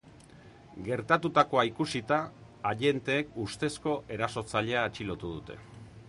Gertatutakoa 0.85 1.65
ikusita, 1.67 2.17
agenteek 2.69 3.37
ustezko 3.43 3.93
erasotzailea 4.15 4.87
atxilotu 4.89 5.35
dute. 5.35 5.59